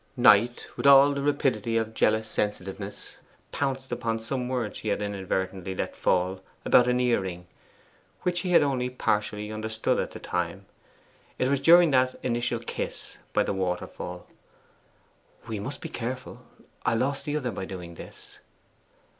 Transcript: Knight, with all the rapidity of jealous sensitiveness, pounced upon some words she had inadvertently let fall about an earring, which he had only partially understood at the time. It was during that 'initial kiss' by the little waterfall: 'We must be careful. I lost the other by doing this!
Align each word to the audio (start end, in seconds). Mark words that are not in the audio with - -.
Knight, 0.17 0.67
with 0.77 0.87
all 0.87 1.13
the 1.13 1.21
rapidity 1.21 1.77
of 1.77 1.93
jealous 1.93 2.27
sensitiveness, 2.27 3.17
pounced 3.51 3.91
upon 3.91 4.19
some 4.19 4.47
words 4.49 4.79
she 4.79 4.87
had 4.87 4.99
inadvertently 4.99 5.75
let 5.75 5.95
fall 5.95 6.41
about 6.65 6.87
an 6.87 6.99
earring, 6.99 7.45
which 8.23 8.39
he 8.39 8.49
had 8.49 8.63
only 8.63 8.89
partially 8.89 9.51
understood 9.51 9.99
at 9.99 10.09
the 10.09 10.19
time. 10.19 10.65
It 11.37 11.49
was 11.49 11.61
during 11.61 11.91
that 11.91 12.15
'initial 12.23 12.57
kiss' 12.61 13.19
by 13.31 13.43
the 13.43 13.51
little 13.51 13.63
waterfall: 13.67 14.25
'We 15.47 15.59
must 15.59 15.81
be 15.81 15.89
careful. 15.89 16.41
I 16.83 16.95
lost 16.95 17.25
the 17.25 17.37
other 17.37 17.51
by 17.51 17.65
doing 17.65 17.93
this! 17.93 18.39